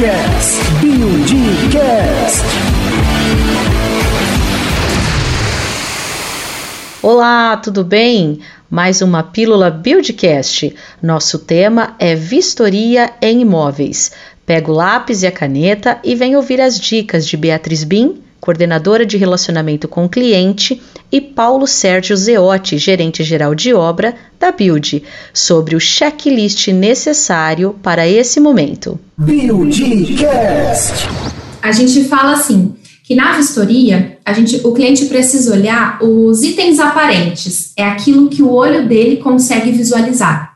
[0.00, 0.58] Buildcast.
[0.80, 2.44] Buildcast.
[7.02, 8.40] Olá, tudo bem?
[8.70, 10.74] Mais uma pílula Buildcast.
[11.02, 14.12] Nosso tema é vistoria em imóveis.
[14.46, 19.04] Pega o lápis e a caneta e vem ouvir as dicas de Beatriz Bim, coordenadora
[19.04, 20.80] de relacionamento com o cliente,
[21.12, 25.02] e Paulo Sérgio Zeotti, gerente geral de obra da Build,
[25.34, 28.98] sobre o checklist necessário para esse momento.
[29.18, 31.06] Buildcast.
[31.62, 36.78] A gente fala assim, que na vistoria, a gente, o cliente precisa olhar os itens
[36.78, 40.54] aparentes, é aquilo que o olho dele consegue visualizar.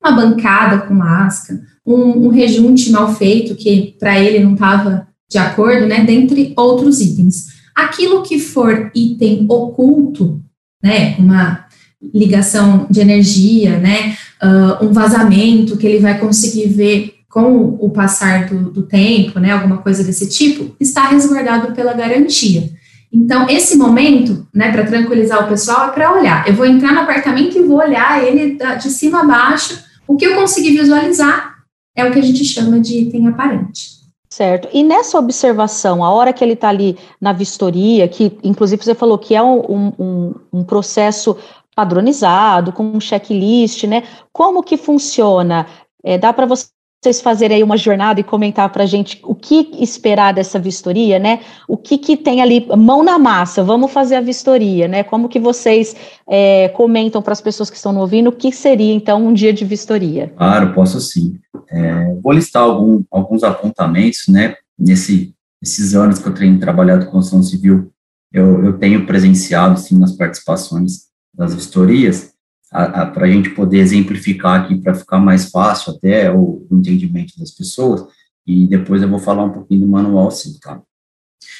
[0.00, 5.38] Uma bancada com lasca, um, um rejunte mal feito que para ele não estava de
[5.38, 7.46] acordo, né, dentre outros itens.
[7.74, 10.40] Aquilo que for item oculto,
[10.82, 11.63] né, uma
[12.12, 18.46] ligação de energia, né, uh, um vazamento que ele vai conseguir ver com o passar
[18.46, 22.70] do, do tempo, né, alguma coisa desse tipo, está resguardado pela garantia.
[23.12, 26.48] Então, esse momento, né, para tranquilizar o pessoal, é para olhar.
[26.48, 29.78] Eu vou entrar no apartamento e vou olhar ele de cima a baixo.
[30.06, 31.54] O que eu conseguir visualizar
[31.96, 33.94] é o que a gente chama de item aparente.
[34.28, 34.68] Certo.
[34.72, 39.16] E nessa observação, a hora que ele está ali na vistoria, que inclusive você falou
[39.16, 41.36] que é um, um, um processo
[41.74, 44.04] padronizado, com um checklist, né?
[44.32, 45.66] Como que funciona?
[46.02, 49.70] É, dá para vocês fazerem aí uma jornada e comentar para a gente o que
[49.80, 51.40] esperar dessa vistoria, né?
[51.68, 55.02] O que, que tem ali, mão na massa, vamos fazer a vistoria, né?
[55.02, 55.94] Como que vocês
[56.28, 59.64] é, comentam para as pessoas que estão ouvindo o que seria, então, um dia de
[59.64, 60.32] vistoria?
[60.36, 61.38] Claro, posso sim.
[61.70, 67.12] É, vou listar algum, alguns apontamentos, né, nesse, nesses anos que eu tenho trabalhado com
[67.12, 67.90] construção civil,
[68.32, 72.32] eu, eu tenho presenciado, sim, nas participações das vistorias,
[72.70, 77.50] para a gente poder exemplificar aqui, para ficar mais fácil até o, o, entendimento das
[77.50, 78.04] pessoas,
[78.46, 80.80] e depois eu vou falar um pouquinho do manual, sim, tá?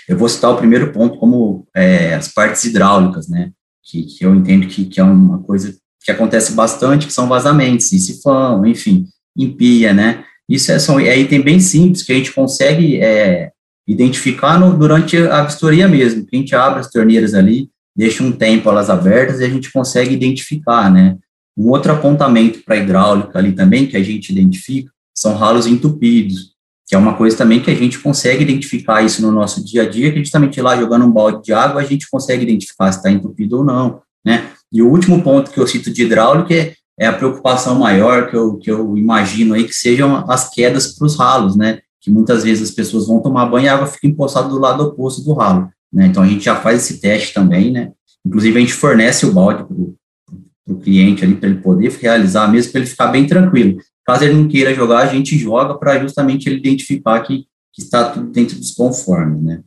[0.09, 3.53] Eu vou citar o primeiro ponto como é, as partes hidráulicas, né,
[3.83, 7.93] que, que eu entendo que, que é uma coisa que acontece bastante, que são vazamentos,
[7.93, 10.25] e sifão, enfim, empia, né?
[10.49, 13.51] Isso é, são, é item bem simples que a gente consegue é,
[13.87, 16.27] identificar no, durante a vistoria mesmo.
[16.31, 20.15] A gente abre as torneiras ali, deixa um tempo elas abertas e a gente consegue
[20.15, 21.17] identificar, né?
[21.57, 26.55] Um outro apontamento para hidráulica ali também que a gente identifica são ralos entupidos,
[26.87, 29.89] que é uma coisa também que a gente consegue identificar isso no nosso dia a
[29.89, 33.11] dia, que justamente lá jogando um balde de água a gente consegue identificar se está
[33.11, 34.51] entupido ou não, né?
[34.73, 38.37] E o último ponto que eu cito de hidráulica é é a preocupação maior que
[38.37, 41.81] eu, que eu imagino aí que sejam as quedas para os ralos, né?
[42.01, 44.85] Que muitas vezes as pessoas vão tomar banho e a água fica empoçada do lado
[44.85, 46.07] oposto do ralo, né?
[46.07, 47.93] Então a gente já faz esse teste também, né?
[48.27, 52.73] Inclusive a gente fornece o balde para o cliente ali para ele poder realizar, mesmo
[52.73, 53.79] para ele ficar bem tranquilo.
[54.05, 58.11] Caso ele não queira jogar, a gente joga para justamente ele identificar que, que está
[58.11, 59.63] tudo dentro dos conformes, né?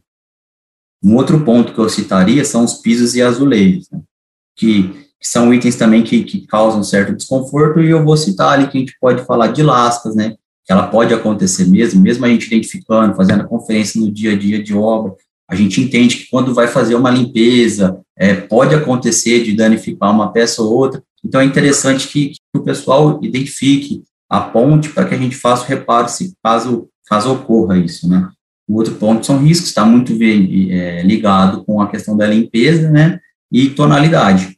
[1.04, 4.02] Um outro ponto que eu citaria são os pisos e azulejos, né?
[4.56, 8.68] Que que são itens também que, que causam certo desconforto, e eu vou citar ali
[8.68, 12.30] que a gente pode falar de lascas, né, que ela pode acontecer mesmo, mesmo a
[12.30, 15.16] gente identificando, fazendo a conferência no dia a dia de obra,
[15.50, 20.32] a gente entende que quando vai fazer uma limpeza, é, pode acontecer de danificar uma
[20.32, 25.16] peça ou outra, então é interessante que, que o pessoal identifique a ponte para que
[25.16, 28.30] a gente faça o reparo se caso, caso ocorra isso, né.
[28.68, 33.20] O outro ponto são riscos, está muito é, ligado com a questão da limpeza, né,
[33.52, 34.58] e tonalidade.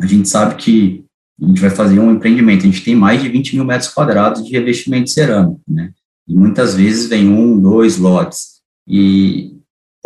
[0.00, 1.04] A gente sabe que
[1.40, 4.44] a gente vai fazer um empreendimento, a gente tem mais de 20 mil metros quadrados
[4.44, 5.92] de revestimento cerâmico, né?
[6.26, 8.56] E muitas vezes vem um, dois lotes.
[8.88, 9.55] E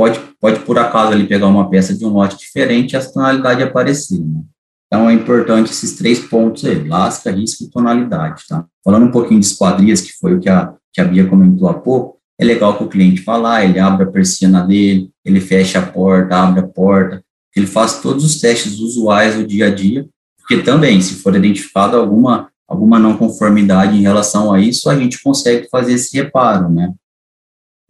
[0.00, 3.62] pode, pode por acaso ali pegar uma peça de um lote diferente e a tonalidade
[3.62, 4.40] aparecer, né?
[4.86, 8.64] Então, é importante esses três pontos aí, lasca, risco e tonalidade, tá?
[8.82, 11.74] Falando um pouquinho de esquadrias, que foi o que a, que a Bia comentou há
[11.74, 15.80] pouco, é legal que o cliente vá lá, ele abre a persiana dele, ele fecha
[15.80, 17.22] a porta, abre a porta,
[17.54, 21.98] ele faz todos os testes usuais do dia a dia, porque também, se for identificado
[21.98, 26.90] alguma, alguma não conformidade em relação a isso, a gente consegue fazer esse reparo, né?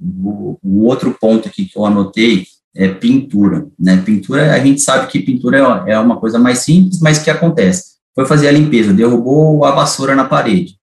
[0.01, 4.01] O, o outro ponto aqui que eu anotei é pintura, né?
[4.05, 7.97] Pintura, a gente sabe que pintura é, é uma coisa mais simples, mas que acontece.
[8.15, 10.77] Foi fazer a limpeza, derrubou a vassoura na parede.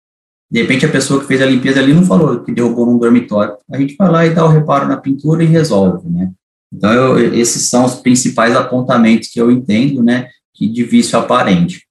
[0.50, 3.58] De repente, a pessoa que fez a limpeza ali não falou que derrubou num dormitório.
[3.70, 6.32] A gente vai lá e dá o reparo na pintura e resolve, né?
[6.74, 11.86] Então, eu, esses são os principais apontamentos que eu entendo, né, que de vício aparente.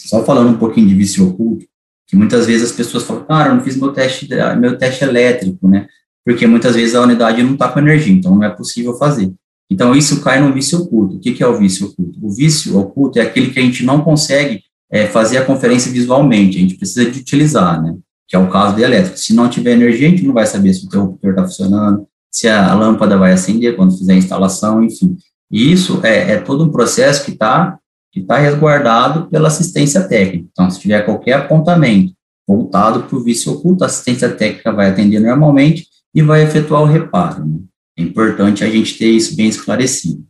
[0.00, 1.66] Só falando um pouquinho de vício oculto,
[2.06, 4.28] que muitas vezes as pessoas falam, cara, eu não fiz meu teste,
[4.58, 5.86] meu teste elétrico, né,
[6.24, 9.32] porque muitas vezes a unidade não está com energia, então não é possível fazer.
[9.70, 11.16] Então, isso cai no vício oculto.
[11.16, 12.18] O que, que é o vício oculto?
[12.22, 16.56] O vício oculto é aquele que a gente não consegue é, fazer a conferência visualmente,
[16.56, 17.94] a gente precisa de utilizar, né?
[18.28, 19.16] que é o caso da elétrica.
[19.16, 22.46] Se não tiver energia, a gente não vai saber se o interruptor está funcionando, se
[22.46, 25.16] a lâmpada vai acender quando fizer a instalação, enfim.
[25.50, 27.78] E isso é, é todo um processo que está
[28.10, 30.48] que tá resguardado pela assistência técnica.
[30.50, 32.12] Então, se tiver qualquer apontamento
[32.46, 36.86] voltado para o vício oculto, a assistência técnica vai atender normalmente e vai efetuar o
[36.86, 37.44] reparo.
[37.44, 37.58] Né?
[37.98, 40.24] É importante a gente ter isso bem esclarecido.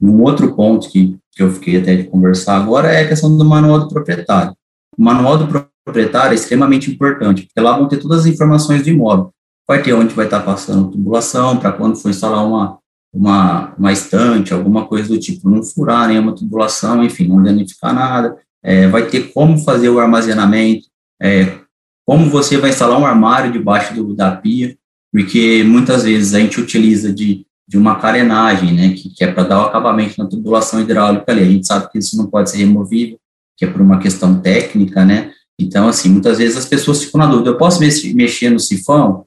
[0.00, 3.44] Um outro ponto que, que eu fiquei até de conversar agora é a questão do
[3.44, 4.54] manual do proprietário.
[4.96, 5.46] O manual do
[5.84, 9.30] proprietário é extremamente importante, porque lá vão ter todas as informações do imóvel.
[9.66, 12.78] Vai ter onde vai estar passando tubulação, para quando for instalar uma,
[13.12, 18.36] uma, uma estante, alguma coisa do tipo, não furar nenhuma tubulação, enfim, não danificar nada.
[18.62, 20.86] É, vai ter como fazer o armazenamento,
[21.20, 21.58] é,
[22.06, 24.76] como você vai instalar um armário debaixo do, da pia,
[25.12, 29.44] porque muitas vezes a gente utiliza de, de uma carenagem, né, que, que é para
[29.44, 31.42] dar o acabamento na tubulação hidráulica ali.
[31.42, 33.18] A gente sabe que isso não pode ser removível,
[33.56, 35.32] que é por uma questão técnica, né?
[35.58, 39.24] Então, assim, muitas vezes as pessoas ficam na dúvida: eu posso mexer no sifão?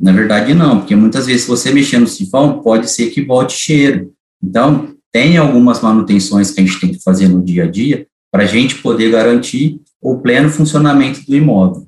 [0.00, 4.12] Na verdade, não, porque muitas vezes, você mexer no sifão, pode ser que volte cheiro.
[4.42, 8.44] Então, tem algumas manutenções que a gente tem que fazer no dia a dia para
[8.44, 11.86] a gente poder garantir o pleno funcionamento do imóvel.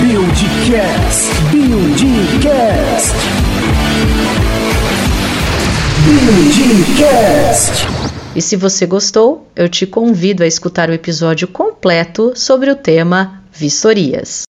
[0.00, 3.16] Buildcast, Buildcast,
[6.04, 7.86] Buildcast.
[8.34, 13.42] E se você gostou, eu te convido a escutar o episódio completo sobre o tema
[13.52, 14.42] vistorias.